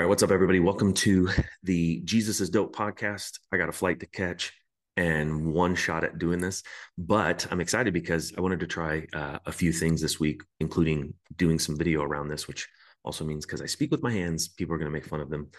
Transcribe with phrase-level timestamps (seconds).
[0.00, 0.60] All right, what's up, everybody?
[0.60, 1.28] Welcome to
[1.62, 3.38] the Jesus is Dope podcast.
[3.52, 4.50] I got a flight to catch
[4.96, 6.62] and one shot at doing this,
[6.96, 11.12] but I'm excited because I wanted to try uh, a few things this week, including
[11.36, 12.66] doing some video around this, which
[13.04, 15.28] also means because I speak with my hands, people are going to make fun of
[15.28, 15.50] them.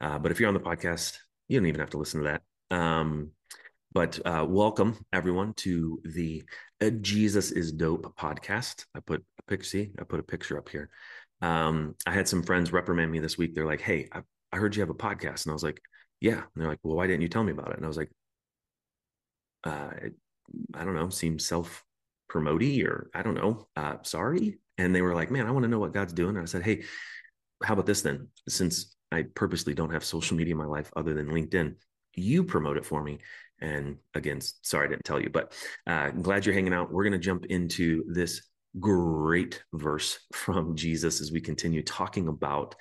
[0.00, 2.40] Uh, but if you're on the podcast, you don't even have to listen to
[2.70, 2.74] that.
[2.74, 3.32] Um,
[3.92, 6.42] but uh, welcome everyone to the
[6.80, 8.86] uh, Jesus is Dope podcast.
[8.94, 9.62] I put a.
[9.62, 10.88] See, I put a picture up here.
[11.42, 13.54] Um, I had some friends reprimand me this week.
[13.54, 14.22] They're like, "Hey, I,
[14.52, 15.80] I heard you have a podcast," and I was like,
[16.20, 17.96] "Yeah." And they're like, "Well, why didn't you tell me about it?" And I was
[17.96, 18.10] like,
[19.64, 19.90] uh,
[20.74, 21.08] "I don't know.
[21.10, 21.84] Seems self
[22.28, 23.68] promoty, or I don't know.
[23.76, 26.42] Uh, sorry." And they were like, "Man, I want to know what God's doing." And
[26.42, 26.84] I said, "Hey,
[27.62, 28.28] how about this then?
[28.48, 31.74] Since I purposely don't have social media in my life other than LinkedIn,
[32.14, 33.18] you promote it for me."
[33.60, 35.52] And again, sorry I didn't tell you, but
[35.86, 36.90] uh, I'm glad you're hanging out.
[36.90, 38.42] We're going to jump into this
[38.78, 42.76] great verse from Jesus as we continue talking about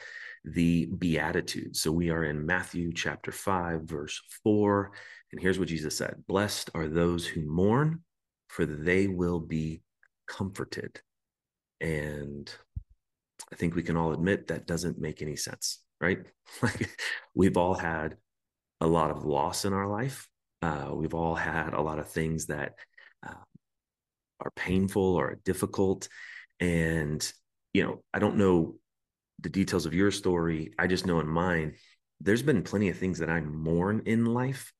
[0.45, 1.81] the Beatitudes.
[1.81, 4.91] So we are in Matthew chapter 5, verse 4.
[5.31, 8.01] And here's what Jesus said Blessed are those who mourn,
[8.47, 9.81] for they will be
[10.27, 11.01] comforted.
[11.81, 12.51] And
[13.51, 16.19] I think we can all admit that doesn't make any sense, right?
[16.61, 16.89] Like
[17.35, 18.17] we've all had
[18.81, 20.27] a lot of loss in our life.
[20.61, 22.73] Uh, we've all had a lot of things that
[23.25, 23.33] uh,
[24.39, 26.07] are painful or difficult.
[26.59, 27.31] And,
[27.73, 28.75] you know, I don't know
[29.39, 30.73] the details of your story.
[30.77, 31.75] I just know in mine,
[32.21, 34.73] there's been plenty of things that I mourn in life.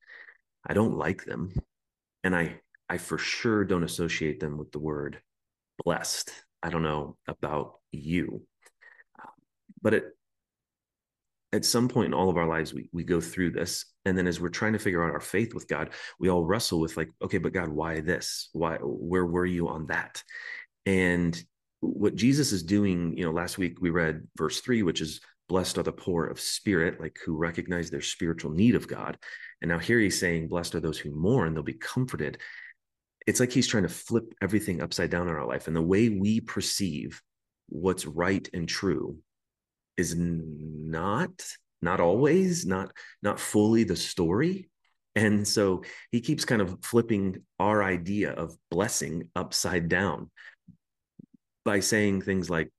[0.68, 1.54] I don't like them.
[2.24, 5.22] And I, I for sure don't associate them with the word
[5.84, 6.32] blessed.
[6.62, 8.44] I don't know about you.
[9.82, 10.04] But it,
[11.52, 13.86] at some point in all of our lives, we, we go through this.
[14.06, 16.80] And then as we're trying to figure out our faith with God, we all wrestle
[16.80, 18.50] with like, okay, but God, why this?
[18.54, 20.24] Why, where were you on that?
[20.86, 21.42] And
[21.80, 25.78] what Jesus is doing, you know, last week we read verse three, which is blessed
[25.80, 29.18] are the poor of spirit, like who recognize their spiritual need of God.
[29.62, 32.38] And now here he's saying, blessed are those who mourn, they'll be comforted.
[33.26, 35.68] It's like he's trying to flip everything upside down in our life.
[35.68, 37.22] And the way we perceive
[37.68, 39.18] what's right and true
[40.00, 41.32] is not
[41.82, 44.70] not always not not fully the story.
[45.16, 50.30] And so he keeps kind of flipping our idea of blessing upside down
[51.66, 52.70] by saying things like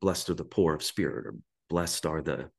[0.00, 1.34] blessed are the poor of spirit or
[1.68, 2.50] blessed are the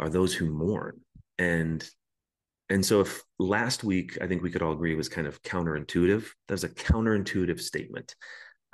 [0.00, 1.00] are those who mourn.
[1.38, 1.88] And
[2.70, 6.26] and so if last week i think we could all agree was kind of counterintuitive
[6.48, 8.14] there's a counterintuitive statement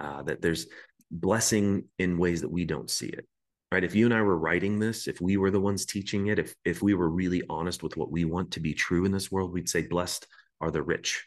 [0.00, 0.66] uh, that there's
[1.10, 3.26] blessing in ways that we don't see it
[3.72, 3.84] right?
[3.84, 6.54] If you and i were writing this if we were the ones teaching it if
[6.64, 9.52] if we were really honest with what we want to be true in this world
[9.52, 10.26] we'd say blessed
[10.60, 11.24] are the rich.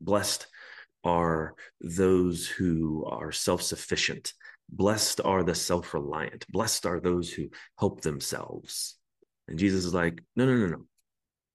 [0.00, 0.46] Blessed
[1.04, 4.32] are those who are self-sufficient.
[4.68, 6.46] Blessed are the self-reliant.
[6.50, 7.48] Blessed are those who
[7.78, 8.96] help themselves.
[9.48, 10.84] And jesus is like no no no no.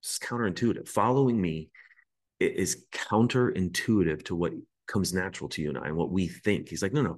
[0.01, 0.89] It's counterintuitive.
[0.89, 1.69] Following me
[2.39, 4.53] is counterintuitive to what
[4.87, 6.69] comes natural to you and I and what we think.
[6.69, 7.17] He's like, no, no,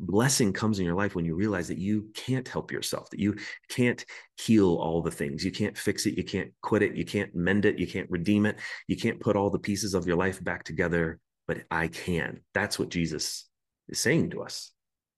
[0.00, 3.36] blessing comes in your life when you realize that you can't help yourself, that you
[3.68, 4.04] can't
[4.36, 5.44] heal all the things.
[5.44, 6.16] You can't fix it.
[6.16, 6.94] You can't quit it.
[6.94, 7.78] You can't mend it.
[7.78, 8.58] You can't redeem it.
[8.86, 12.40] You can't put all the pieces of your life back together, but I can.
[12.54, 13.48] That's what Jesus
[13.88, 14.72] is saying to us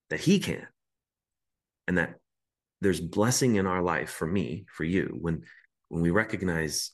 [0.09, 0.67] that he can.
[1.87, 2.15] And that
[2.81, 5.43] there's blessing in our life for me, for you, when
[5.89, 6.93] when we recognize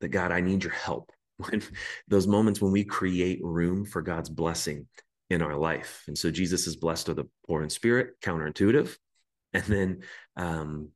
[0.00, 1.12] that God, I need your help.
[1.38, 1.62] When
[2.08, 4.88] those moments when we create room for God's blessing
[5.30, 6.04] in our life.
[6.06, 8.96] And so Jesus is blessed are the poor in spirit, counterintuitive.
[9.52, 10.02] And then
[10.36, 10.90] um,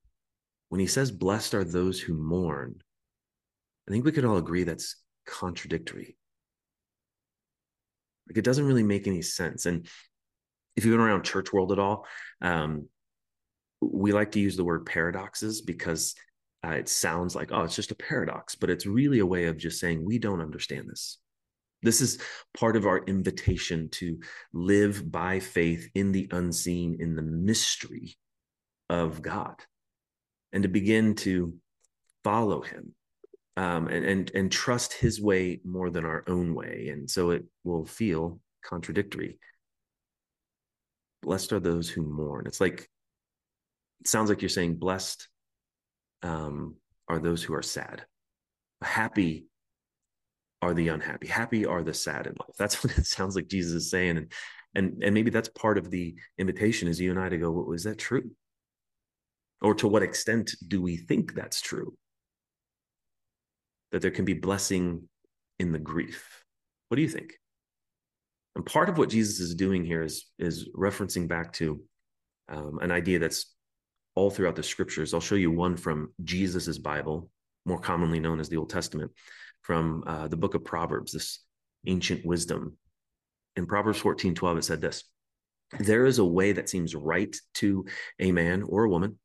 [0.68, 2.76] when he says, blessed are those who mourn,
[3.88, 6.16] I think we could all agree that's contradictory.
[8.28, 9.66] Like it doesn't really make any sense.
[9.66, 9.86] And
[10.76, 12.06] if you've been around church world at all,
[12.40, 12.88] um,
[13.80, 16.14] we like to use the word paradoxes because
[16.64, 19.56] uh, it sounds like, oh, it's just a paradox, but it's really a way of
[19.56, 21.18] just saying, we don't understand this.
[21.82, 22.18] This is
[22.56, 24.20] part of our invitation to
[24.52, 28.16] live by faith in the unseen, in the mystery
[28.88, 29.56] of God,
[30.52, 31.54] and to begin to
[32.22, 32.94] follow Him
[33.56, 36.88] um, and, and, and trust His way more than our own way.
[36.92, 39.38] And so it will feel contradictory.
[41.22, 42.46] Blessed are those who mourn.
[42.46, 42.88] It's like,
[44.00, 45.28] it sounds like you're saying, blessed
[46.22, 46.76] um,
[47.08, 48.04] are those who are sad.
[48.82, 49.46] Happy
[50.62, 51.26] are the unhappy.
[51.26, 52.56] Happy are the sad in life.
[52.56, 54.32] That's what it sounds like jesus is saying and
[54.74, 57.72] and and maybe that's part of the invitation is you and i to go well,
[57.72, 58.30] is that true?
[59.60, 61.94] Or to what extent do we think that's true?
[63.92, 65.08] That there can be blessing
[65.58, 66.42] in the grief.
[66.88, 67.34] What do you think?
[68.56, 71.82] And part of what jesus is doing here is is referencing back to
[72.48, 73.54] um, an idea that's
[74.14, 75.14] all throughout the scriptures.
[75.14, 77.30] I'll show you one from Jesus's Bible,
[77.64, 79.10] more commonly known as the Old Testament,
[79.62, 81.40] from uh, the book of Proverbs, this
[81.86, 82.76] ancient wisdom.
[83.56, 85.04] In Proverbs 14 12, it said this
[85.78, 87.86] There is a way that seems right to
[88.18, 89.18] a man or a woman,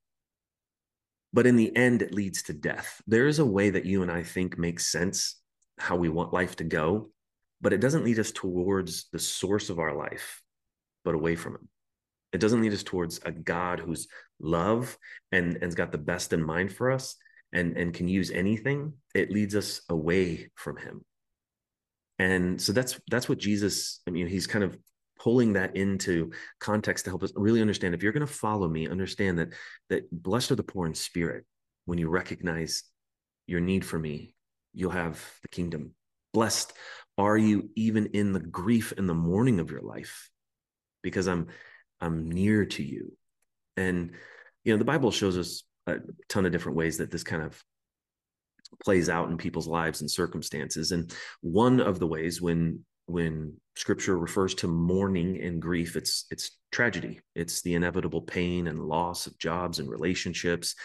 [1.34, 3.02] but in the end, it leads to death.
[3.08, 5.40] There is a way that you and I think makes sense,
[5.78, 7.10] how we want life to go,
[7.62, 10.42] but it doesn't lead us towards the source of our life,
[11.04, 11.70] but away from Him.
[12.34, 14.08] It doesn't lead us towards a God who's
[14.40, 14.98] love
[15.32, 17.16] and and's got the best in mind for us
[17.54, 18.94] and and can use anything.
[19.16, 21.06] It leads us away from Him.
[22.20, 24.02] And so that's that's what Jesus.
[24.08, 24.78] I mean, he's kind of
[25.20, 28.88] pulling that into context to help us really understand if you're going to follow me
[28.88, 29.50] understand that
[29.90, 31.46] that blessed are the poor in spirit
[31.86, 32.84] when you recognize
[33.48, 34.36] your need for me
[34.74, 35.92] you'll have the kingdom
[36.34, 36.74] blessed
[37.18, 40.30] are you even in the grief and the mourning of your life
[41.02, 41.48] because i'm
[42.00, 43.12] i'm near to you
[43.76, 44.12] and
[44.64, 45.98] you know the bible shows us a
[46.30, 47.62] ton of different ways that this kind of
[48.84, 50.92] plays out in people's lives and circumstances.
[50.92, 56.58] And one of the ways when when scripture refers to mourning and grief it's it's
[56.72, 57.22] tragedy.
[57.36, 60.76] It's the inevitable pain and loss of jobs and relationships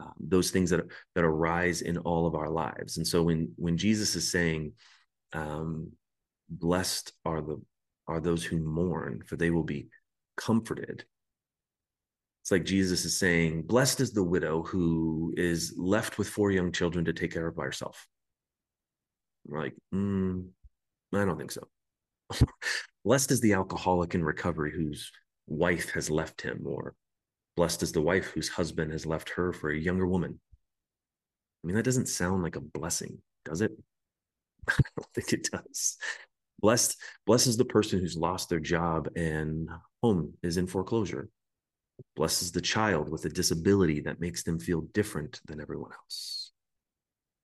[0.00, 0.80] um, those things that
[1.14, 2.96] that arise in all of our lives.
[2.96, 4.72] And so when when jesus is saying
[5.32, 5.92] um,
[6.48, 7.60] blessed are the
[8.08, 9.88] are those who mourn for they will be
[10.36, 11.04] comforted
[12.46, 16.70] it's like jesus is saying blessed is the widow who is left with four young
[16.70, 18.06] children to take care of by herself
[19.48, 20.46] like mm,
[21.14, 21.66] I don't think so.
[23.04, 25.10] blessed is the alcoholic in recovery whose
[25.46, 26.94] wife has left him, or
[27.56, 30.40] blessed is the wife whose husband has left her for a younger woman.
[31.62, 33.72] I mean, that doesn't sound like a blessing, does it?
[34.68, 35.96] I don't think it does.
[36.60, 36.96] Blessed,
[37.26, 39.68] blessed is the person who's lost their job and
[40.02, 41.28] home is in foreclosure.
[42.14, 46.52] Blessed is the child with a disability that makes them feel different than everyone else.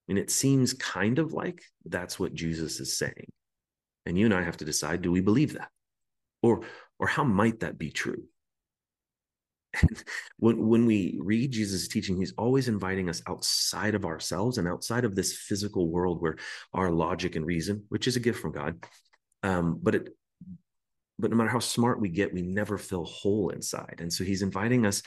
[0.08, 3.30] I mean, it seems kind of like that's what Jesus is saying.
[4.06, 5.70] And you and I have to decide do we believe that?
[6.42, 6.62] Or,
[6.98, 8.24] or how might that be true?
[9.80, 10.02] And
[10.38, 15.04] when, when we read Jesus' teaching, he's always inviting us outside of ourselves and outside
[15.04, 16.36] of this physical world where
[16.74, 18.84] our logic and reason, which is a gift from God,
[19.42, 20.08] um, but it,
[21.22, 24.00] but no matter how smart we get, we never feel whole inside.
[24.00, 25.02] And so he's inviting us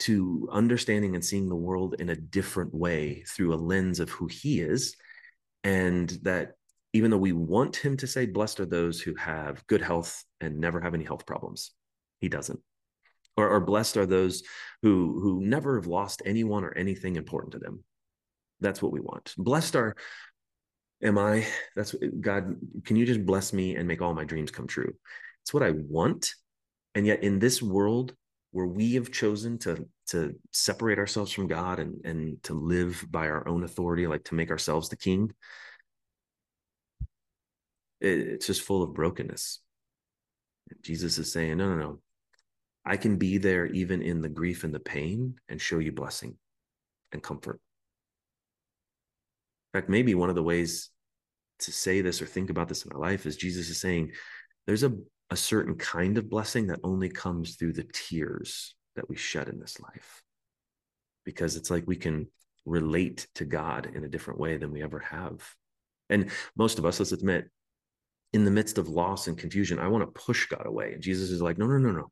[0.00, 4.26] to understanding and seeing the world in a different way through a lens of who
[4.28, 4.96] he is,
[5.62, 6.54] and that
[6.94, 10.58] even though we want him to say, blessed are those who have good health and
[10.58, 11.72] never have any health problems,
[12.20, 12.60] he doesn't.
[13.36, 14.42] Or, or blessed are those
[14.80, 17.84] who who never have lost anyone or anything important to them.
[18.60, 19.34] That's what we want.
[19.36, 19.96] Blessed are
[21.02, 21.46] am I?
[21.76, 22.56] That's God.
[22.84, 24.94] Can you just bless me and make all my dreams come true?
[25.42, 26.34] It's what I want.
[26.94, 28.14] And yet, in this world
[28.50, 33.28] where we have chosen to to separate ourselves from God and and to live by
[33.28, 35.32] our own authority, like to make ourselves the king,
[38.00, 39.60] it's just full of brokenness.
[40.82, 41.98] Jesus is saying, no, no, no.
[42.84, 46.36] I can be there even in the grief and the pain and show you blessing
[47.12, 47.60] and comfort.
[49.72, 50.90] In fact, maybe one of the ways
[51.60, 54.12] to say this or think about this in our life is Jesus is saying
[54.66, 54.92] there's a,
[55.32, 59.58] a certain kind of blessing that only comes through the tears that we shed in
[59.58, 60.22] this life.
[61.24, 62.28] Because it's like we can
[62.66, 65.42] relate to God in a different way than we ever have.
[66.10, 67.48] And most of us, let's admit,
[68.34, 70.92] in the midst of loss and confusion, I want to push God away.
[70.92, 72.10] And Jesus is like, no, no, no, no.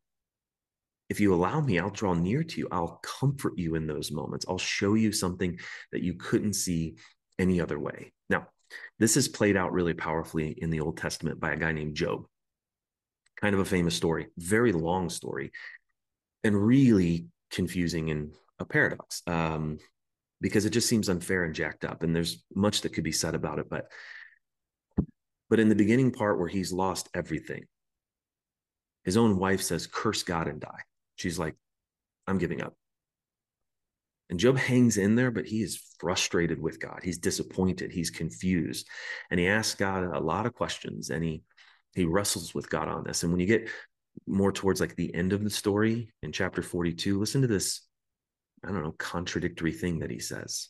[1.11, 2.68] If you allow me, I'll draw near to you.
[2.73, 4.47] I'll comfort you in those moments.
[4.49, 5.59] I'll show you something
[5.92, 6.97] that you couldn't see
[7.38, 8.14] any other way.
[8.30, 8.47] Now,
[8.99, 12.25] this is played out really powerfully in the Old Testament by a guy named Job.
[13.40, 15.52] Kind of a famous story, very long story,
[16.44, 19.78] and really confusing and a paradox um,
[20.40, 22.02] because it just seems unfair and jacked up.
[22.02, 23.87] And there's much that could be said about it, but
[25.49, 27.64] but in the beginning part where he's lost everything,
[29.04, 30.82] his own wife says, Curse God and die.
[31.16, 31.56] She's like,
[32.26, 32.75] I'm giving up.
[34.30, 37.00] And Job hangs in there, but he is frustrated with God.
[37.02, 37.90] He's disappointed.
[37.90, 38.87] He's confused.
[39.28, 41.42] And he asks God a lot of questions and he
[41.94, 43.23] he wrestles with God on this.
[43.23, 43.68] And when you get
[44.26, 47.82] more towards like the end of the story in chapter 42, listen to this,
[48.64, 50.68] I don't know, contradictory thing that he says.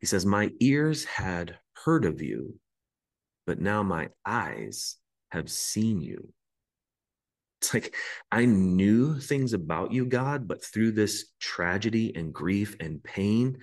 [0.00, 2.58] He says, My ears had heard of you,
[3.46, 4.96] but now my eyes
[5.30, 6.32] have seen you.
[7.60, 7.94] It's like
[8.30, 13.58] I knew things about you, God, but through this tragedy and grief and pain,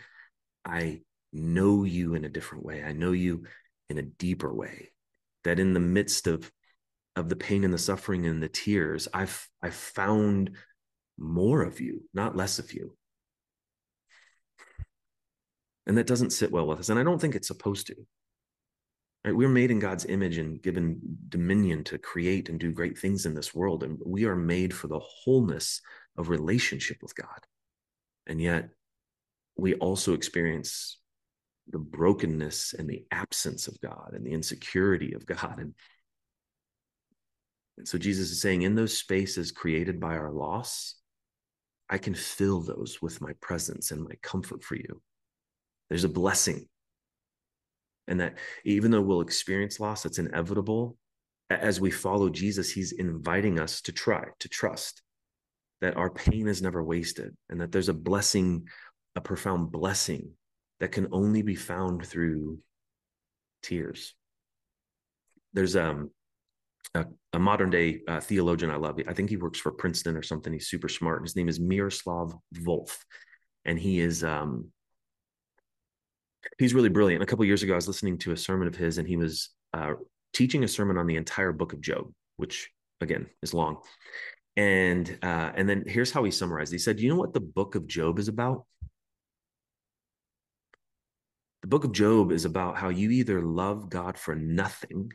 [0.65, 2.83] I know you in a different way.
[2.83, 3.43] I know you
[3.89, 4.92] in a deeper way.
[5.43, 6.51] That in the midst of
[7.15, 10.51] of the pain and the suffering and the tears, I've I've found
[11.17, 12.95] more of you, not less of you.
[15.85, 16.89] And that doesn't sit well with us.
[16.89, 17.95] And I don't think it's supposed to.
[19.25, 19.35] Right?
[19.35, 23.35] We're made in God's image and given dominion to create and do great things in
[23.35, 23.83] this world.
[23.83, 25.81] And we are made for the wholeness
[26.17, 27.27] of relationship with God.
[28.27, 28.69] And yet,
[29.57, 31.00] we also experience
[31.67, 35.60] the brokenness and the absence of God and the insecurity of God.
[35.60, 35.74] And,
[37.77, 40.96] and so Jesus is saying, in those spaces created by our loss,
[41.89, 45.01] I can fill those with my presence and my comfort for you.
[45.89, 46.67] There's a blessing.
[48.08, 50.98] And that even though we'll experience loss, it's inevitable.
[51.50, 55.01] As we follow Jesus, he's inviting us to try, to trust
[55.82, 58.67] that our pain is never wasted and that there's a blessing,
[59.15, 60.32] a profound blessing
[60.83, 62.59] that can only be found through
[63.61, 64.15] tears.
[65.53, 66.11] There's um,
[66.93, 68.99] a, a modern day uh, theologian I love.
[69.07, 70.51] I think he works for Princeton or something.
[70.51, 71.21] He's super smart.
[71.21, 72.97] His name is Miroslav Volf,
[73.63, 74.73] and he is um,
[76.59, 77.23] he's really brilliant.
[77.23, 79.51] A couple years ago, I was listening to a sermon of his, and he was
[79.73, 79.93] uh,
[80.33, 83.77] teaching a sermon on the entire book of Job, which again is long.
[84.57, 86.73] And uh, and then here's how he summarized.
[86.73, 88.65] He said, "You know what the book of Job is about?
[91.63, 95.13] The book of Job is about how you either love God for nothing,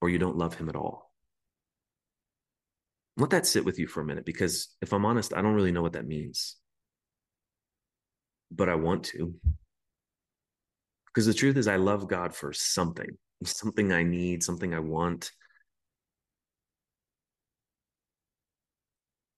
[0.00, 1.12] or you don't love Him at all."
[3.16, 5.72] Let that sit with you for a minute, because if I'm honest, I don't really
[5.72, 6.56] know what that means,
[8.50, 9.34] but I want to.
[11.06, 15.32] Because the truth is, I love God for something, something I need, something I want.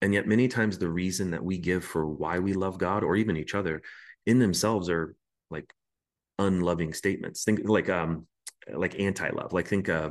[0.03, 3.17] And yet, many times, the reason that we give for why we love God or
[3.17, 3.81] even each other
[4.27, 5.17] in themselves are
[5.51, 5.73] like
[6.39, 7.45] unloving statements.
[7.45, 8.27] Think like, um,
[8.73, 9.53] like anti-love.
[9.53, 10.11] Like, think, uh,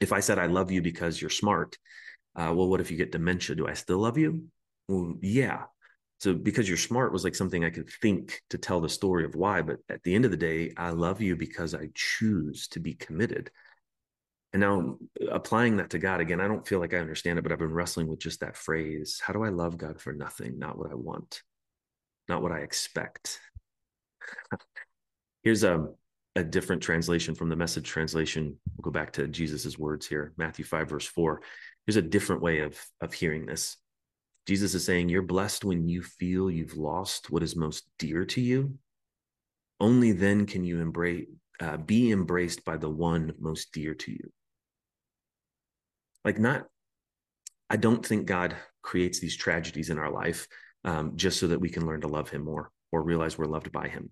[0.00, 1.76] if I said I love you because you're smart,
[2.36, 3.56] uh, well, what if you get dementia?
[3.56, 4.44] Do I still love you?
[4.88, 5.64] Well, yeah,
[6.24, 9.34] so because you're smart was like something I could think to tell the story of
[9.34, 9.62] why.
[9.62, 12.94] But at the end of the day, I love you because I choose to be
[12.94, 13.50] committed.
[14.52, 14.98] And now
[15.30, 17.74] applying that to God again, I don't feel like I understand it, but I've been
[17.74, 19.20] wrestling with just that phrase.
[19.22, 20.58] How do I love God for nothing?
[20.58, 21.42] Not what I want,
[22.28, 23.40] not what I expect.
[25.44, 25.86] Here's a,
[26.36, 28.56] a different translation from the message translation.
[28.76, 31.42] We'll go back to Jesus's words here, Matthew 5, verse 4.
[31.86, 33.76] Here's a different way of, of hearing this.
[34.46, 38.40] Jesus is saying, You're blessed when you feel you've lost what is most dear to
[38.40, 38.78] you.
[39.80, 41.26] Only then can you embrace,
[41.60, 44.32] uh, be embraced by the one most dear to you.
[46.24, 46.64] Like, not,
[47.68, 50.46] I don't think God creates these tragedies in our life
[50.84, 53.70] um, just so that we can learn to love him more or realize we're loved
[53.72, 54.10] by him.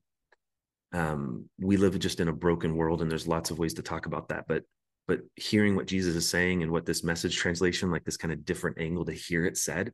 [0.92, 4.06] Um, we live just in a broken world, and there's lots of ways to talk
[4.06, 4.44] about that.
[4.48, 4.64] But
[5.08, 8.44] but hearing what Jesus is saying and what this message translation, like this kind of
[8.44, 9.92] different angle to hear it said,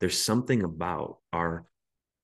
[0.00, 1.64] there's something about our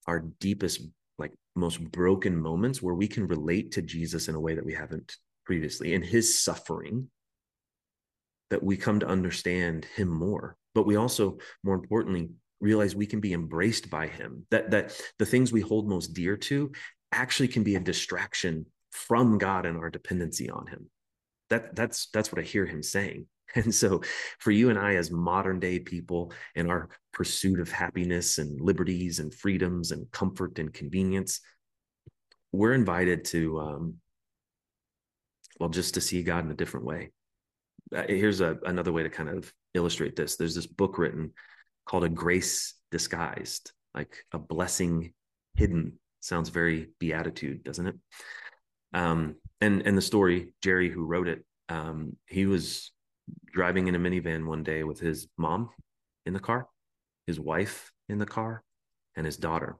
[0.06, 0.83] our deepest,
[1.18, 4.75] like most broken moments where we can relate to Jesus in a way that we
[4.75, 7.09] haven't previously in his suffering
[8.50, 12.28] that we come to understand him more but we also more importantly
[12.61, 16.37] realize we can be embraced by him that that the things we hold most dear
[16.37, 16.71] to
[17.16, 20.88] actually can be a distraction from god and our dependency on him.
[21.50, 23.26] That that's that's what i hear him saying.
[23.54, 24.02] And so
[24.38, 29.18] for you and i as modern day people in our pursuit of happiness and liberties
[29.20, 31.40] and freedoms and comfort and convenience
[32.52, 33.94] we're invited to um
[35.61, 37.12] well just to see god in a different way.
[37.94, 40.37] Uh, here's a, another way to kind of illustrate this.
[40.37, 41.32] There's this book written
[41.87, 45.12] called a grace disguised like a blessing
[45.54, 47.96] hidden sounds very beatitude doesn't it?
[48.92, 52.92] Um and and the story jerry who wrote it um he was
[53.52, 55.70] driving in a minivan one day with his mom
[56.25, 56.68] in the car
[57.26, 58.62] his wife in the car
[59.16, 59.76] and his daughter.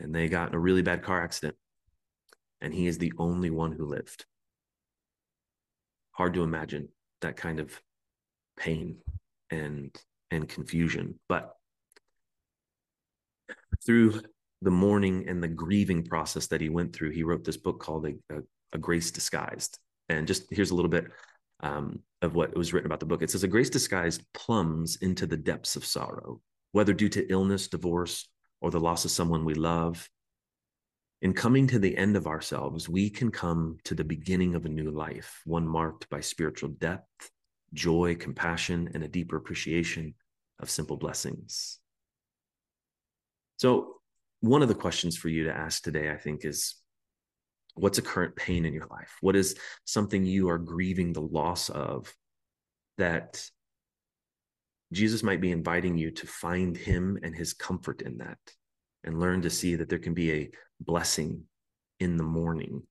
[0.00, 1.56] And they got in a really bad car accident
[2.60, 4.24] and he is the only one who lived.
[6.12, 6.88] Hard to imagine
[7.20, 7.80] that kind of
[8.56, 8.98] pain
[9.50, 9.96] and
[10.30, 11.54] and confusion but
[13.84, 14.20] through
[14.62, 18.06] the mourning and the grieving process that he went through he wrote this book called
[18.06, 18.42] a, a,
[18.72, 19.78] a grace disguised.
[20.08, 21.06] And just here's a little bit
[21.60, 23.22] um, of what was written about the book.
[23.22, 26.40] It says a grace disguised plumbs into the depths of sorrow
[26.72, 28.28] whether due to illness divorce
[28.60, 30.08] or the loss of someone we love.
[31.20, 34.70] In coming to the end of ourselves, we can come to the beginning of a
[34.70, 37.30] new life, one marked by spiritual depth,
[37.72, 40.14] joy, compassion, and a deeper appreciation
[40.58, 41.78] of simple blessings.
[43.58, 44.00] So,
[44.42, 46.74] one of the questions for you to ask today, I think, is
[47.74, 49.16] what's a current pain in your life?
[49.20, 52.12] What is something you are grieving the loss of
[52.98, 53.42] that
[54.92, 58.38] Jesus might be inviting you to find him and his comfort in that
[59.04, 61.44] and learn to see that there can be a blessing
[62.00, 62.82] in the mourning,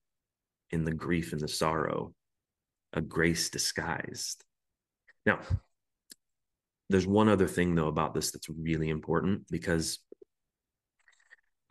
[0.70, 2.14] in the grief and the sorrow,
[2.94, 4.42] a grace disguised.
[5.26, 5.40] Now,
[6.88, 9.98] there's one other thing though about this that's really important because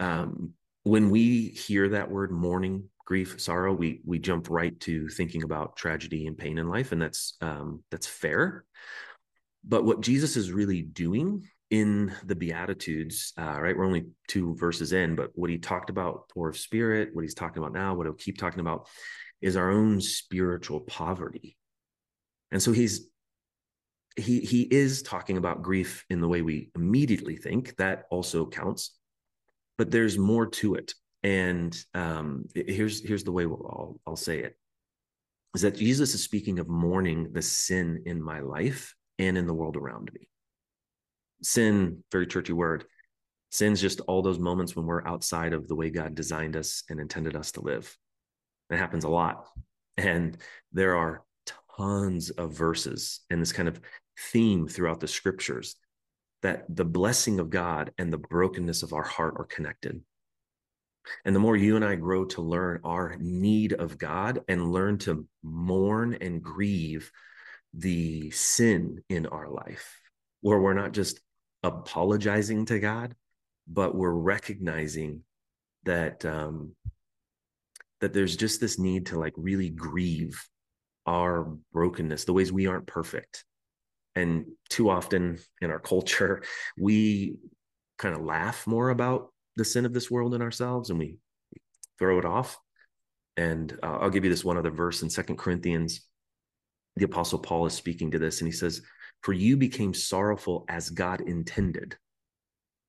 [0.01, 0.53] um,
[0.84, 5.77] when we hear that word mourning, grief, sorrow, we we jump right to thinking about
[5.77, 8.65] tragedy and pain in life, and that's um, that's fair.
[9.63, 13.77] But what Jesus is really doing in the Beatitudes, uh, right?
[13.77, 17.36] We're only two verses in, but what he talked about, poor of spirit, what he's
[17.36, 18.88] talking about now, what he'll keep talking about,
[19.39, 21.55] is our own spiritual poverty.
[22.51, 23.08] And so he's
[24.15, 28.98] he he is talking about grief in the way we immediately think that also counts
[29.81, 30.93] but there's more to it.
[31.23, 34.55] And um, here's here's the way I'll, I'll say it.
[35.55, 39.55] Is that jesus is speaking of mourning the sin in my life and in the
[39.55, 40.29] world around me.
[41.41, 42.85] Sin very churchy word.
[43.50, 47.00] Sin's just all those moments when we're outside of the way god designed us and
[47.00, 47.97] intended us to live.
[48.69, 49.47] It happens a lot.
[49.97, 50.38] And
[50.71, 51.23] there are
[51.75, 53.81] tons of verses and this kind of
[54.31, 55.75] theme throughout the scriptures
[56.41, 60.01] that the blessing of God and the brokenness of our heart are connected.
[61.25, 64.98] And the more you and I grow to learn our need of God and learn
[65.00, 67.12] to mourn and grieve
[67.74, 70.00] the sin in our life,
[70.41, 71.19] where we're not just
[71.63, 73.15] apologizing to God,
[73.67, 75.24] but we're recognizing
[75.83, 76.75] that um,
[78.01, 80.43] that there's just this need to like really grieve
[81.05, 83.43] our brokenness, the ways we aren't perfect,
[84.15, 86.43] and too often in our culture,
[86.77, 87.37] we
[87.97, 91.17] kind of laugh more about the sin of this world in ourselves and we
[91.99, 92.57] throw it off.
[93.37, 96.01] And uh, I'll give you this one other verse in Second Corinthians.
[96.97, 98.81] The Apostle Paul is speaking to this and he says,
[99.21, 101.95] For you became sorrowful as God intended.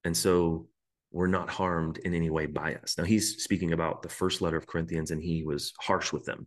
[0.05, 0.69] And so
[1.13, 2.97] we're not harmed in any way by us.
[2.97, 6.47] Now, he's speaking about the first letter of Corinthians and he was harsh with them.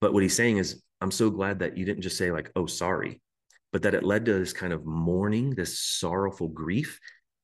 [0.00, 2.66] But what he's saying is, I'm so glad that you didn't just say, like, oh,
[2.66, 3.20] sorry
[3.76, 6.98] but that it led to this kind of mourning, this sorrowful grief,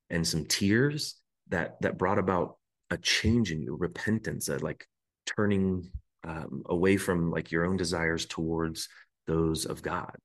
[0.09, 1.17] and some tears
[1.49, 2.57] that that brought about
[2.89, 4.87] a change in you, repentance, a, like
[5.27, 5.91] turning
[6.25, 8.89] um, away from like your own desires towards
[9.27, 10.17] those of God.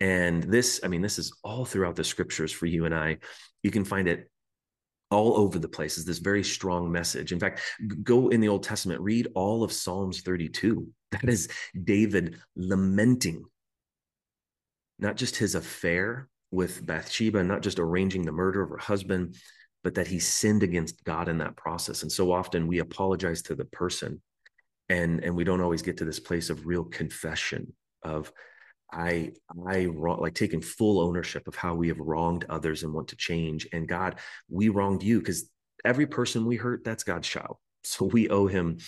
[0.00, 3.18] And this, I mean, this is all throughout the scriptures for you and I.
[3.62, 4.30] You can find it
[5.10, 7.32] all over the place is this very strong message.
[7.32, 7.60] In fact,
[8.02, 10.88] go in the Old Testament, read all of Psalms 32.
[11.10, 11.48] That is
[11.84, 13.44] David lamenting
[15.04, 19.36] not just his affair with Bathsheba, not just arranging the murder of her husband,
[19.82, 22.02] but that he sinned against God in that process.
[22.02, 24.22] And so often we apologize to the person
[24.88, 28.32] and and we don't always get to this place of real confession of
[28.92, 29.32] I
[29.66, 33.16] I wrong, like taking full ownership of how we have wronged others and want to
[33.16, 33.68] change.
[33.72, 35.50] And God, we wronged you because
[35.84, 37.56] every person we hurt, that's God's child.
[37.86, 38.78] So we owe him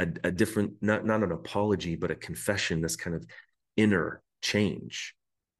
[0.00, 3.24] a, a different, not not an apology, but a confession, this kind of
[3.76, 5.14] inner change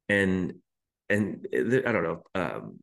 [0.09, 0.53] and
[1.09, 2.79] and i don't know um,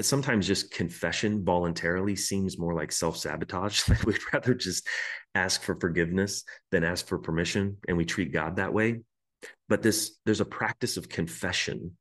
[0.00, 3.88] sometimes just confession voluntarily seems more like self-sabotage.
[3.88, 4.86] Like we'd rather just
[5.34, 9.00] ask for forgiveness than ask for permission and we treat god that way.
[9.68, 11.96] But this there's a practice of confession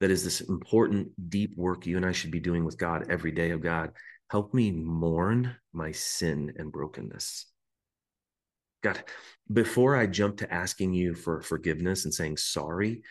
[0.00, 3.32] that is this important deep work you and i should be doing with god every
[3.32, 3.92] day of god.
[4.30, 7.46] Help me mourn my sin and brokenness.
[8.82, 9.02] God
[9.52, 13.02] before i jump to asking you for forgiveness and saying sorry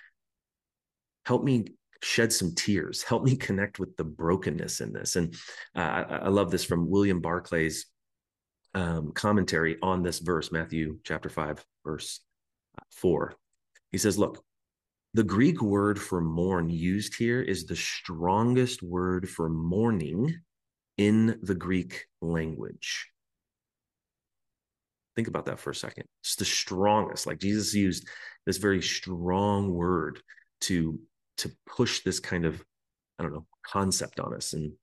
[1.25, 1.65] help me
[2.03, 3.03] shed some tears.
[3.07, 5.15] Help me connect with the brokenness in this.
[5.15, 5.35] And
[5.75, 7.85] uh, I, I, love this from william barclay's
[8.73, 12.21] um, commentary on this verse matthew chapter 5 verse
[12.93, 13.35] 4
[13.91, 14.43] he says look
[15.13, 20.39] the greek word for mourn used here is the strongest word for mourning
[20.97, 23.09] in the greek language.
[25.17, 26.05] Think about that for a second.
[26.21, 27.27] It's the strongest.
[27.27, 28.07] Like jesus used
[28.45, 30.21] this very strong word
[30.61, 30.97] to
[31.37, 32.63] to push this kind of
[33.19, 34.53] i don't know concept on us.
[34.53, 34.73] And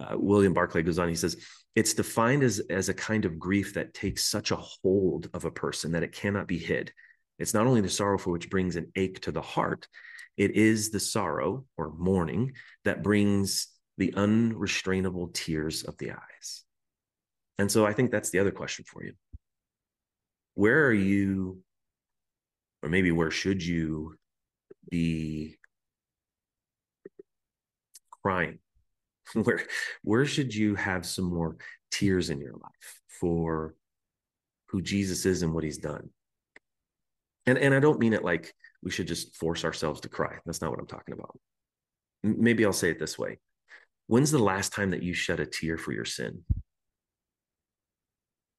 [0.00, 1.36] uh, william barclay goes on he says
[1.76, 5.50] it's defined as as a kind of grief that takes such a hold of a
[5.50, 6.92] person that it cannot be hid.
[7.38, 9.88] It's not only the sorrow for which brings an ache to the heart
[10.36, 12.52] it is the sorrow or mourning
[12.84, 16.64] that brings the unrestrainable tears of the eyes.
[17.58, 19.12] And so i think that's the other question for you.
[20.54, 21.62] Where are you
[22.82, 24.16] or maybe where should you
[24.90, 25.56] be
[28.24, 28.58] crying.
[29.34, 29.64] Where
[30.02, 31.56] where should you have some more
[31.90, 33.74] tears in your life for
[34.68, 36.10] who Jesus is and what he's done?
[37.46, 40.36] And and I don't mean it like we should just force ourselves to cry.
[40.44, 41.38] That's not what I'm talking about.
[42.22, 43.38] Maybe I'll say it this way.
[44.08, 46.42] When's the last time that you shed a tear for your sin?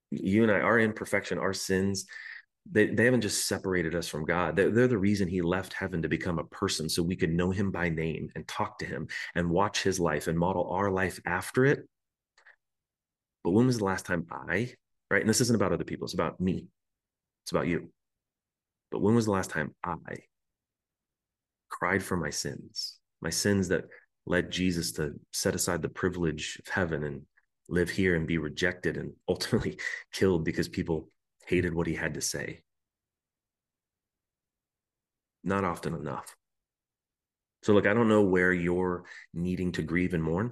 [0.09, 2.07] You and I, our imperfection, our sins,
[2.71, 4.55] they, they haven't just separated us from God.
[4.55, 7.51] They're, they're the reason he left heaven to become a person so we could know
[7.51, 11.19] him by name and talk to him and watch his life and model our life
[11.25, 11.87] after it.
[13.43, 14.73] But when was the last time I,
[15.11, 15.21] right?
[15.21, 16.67] And this isn't about other people, it's about me,
[17.43, 17.91] it's about you.
[18.91, 20.17] But when was the last time I
[21.69, 23.85] cried for my sins, my sins that
[24.25, 27.21] led Jesus to set aside the privilege of heaven and
[27.69, 29.77] live here and be rejected and ultimately
[30.11, 31.09] killed because people
[31.45, 32.61] hated what he had to say.
[35.43, 36.35] Not often enough.
[37.63, 40.51] So, look, I don't know where you're needing to grieve and mourn,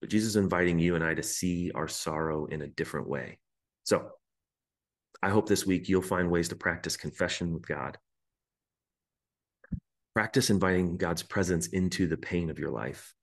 [0.00, 3.38] but Jesus is inviting you and I to see our sorrow in a different way.
[3.84, 4.10] So,
[5.22, 7.98] I hope this week you'll find ways to practice confession with God.
[10.14, 13.14] Practice inviting God's presence into the pain of your life.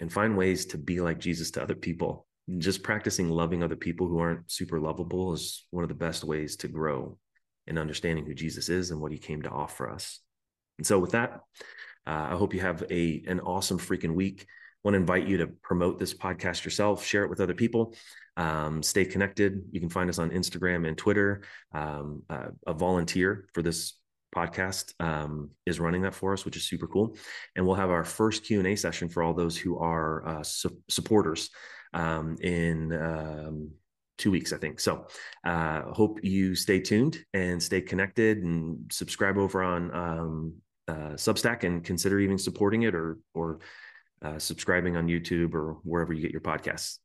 [0.00, 2.26] And find ways to be like Jesus to other people
[2.58, 6.56] just practicing loving other people who aren't super lovable is one of the best ways
[6.56, 7.18] to grow
[7.66, 10.20] in understanding who Jesus is and what he came to offer us.
[10.78, 11.40] And so with that,
[12.06, 14.46] uh, I hope you have a an awesome freaking week.
[14.82, 17.94] Want to invite you to promote this podcast yourself, share it with other people,
[18.36, 19.62] um, stay connected.
[19.70, 21.42] You can find us on Instagram and Twitter.
[21.72, 23.94] Um, uh, a volunteer for this
[24.34, 27.16] podcast um, is running that for us, which is super cool.
[27.54, 30.42] And we'll have our first Q and A session for all those who are uh,
[30.42, 31.50] su- supporters
[31.92, 33.70] um, in um,
[34.18, 34.80] two weeks, I think.
[34.80, 35.06] So,
[35.44, 40.54] uh, hope you stay tuned and stay connected and subscribe over on um,
[40.88, 43.60] uh, Substack and consider even supporting it or or
[44.22, 46.98] uh, subscribing on YouTube or wherever you get your podcasts.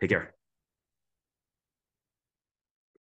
[0.00, 0.37] Take care.